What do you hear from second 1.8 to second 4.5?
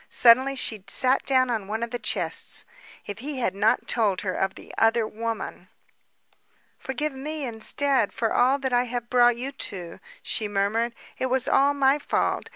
of the chests. If he had not told her